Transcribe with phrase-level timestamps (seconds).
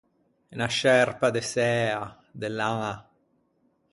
[0.53, 2.03] Unna scerpa de sæa,
[2.39, 2.95] de laña.